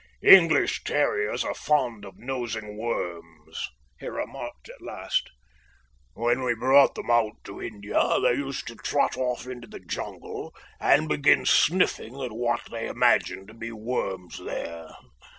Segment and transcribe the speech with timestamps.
[0.25, 3.69] "English terriers are fond of nosing worms,"
[3.99, 5.29] he remarked at last.
[6.15, 10.55] "When we brought them out to India they used to trot off into the jungle
[10.79, 14.89] and begin sniffing at what they imagined to be worms there.